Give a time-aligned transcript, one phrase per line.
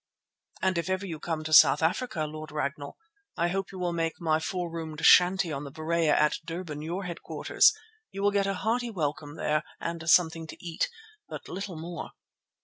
[0.63, 2.97] "And if ever you come to South Africa, Lord Ragnall,
[3.37, 7.03] I hope you will make my four roomed shanty on the Berea at Durban your
[7.03, 7.71] headquarters.
[8.09, 10.89] You will get a hearty welcome there and something to eat,
[11.29, 12.13] but little more."